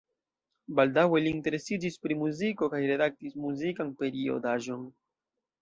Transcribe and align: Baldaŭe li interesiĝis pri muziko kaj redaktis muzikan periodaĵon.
Baldaŭe 0.79 1.19
li 1.25 1.33
interesiĝis 1.33 1.99
pri 2.05 2.17
muziko 2.21 2.71
kaj 2.73 2.81
redaktis 2.93 3.39
muzikan 3.47 3.93
periodaĵon. 4.03 4.93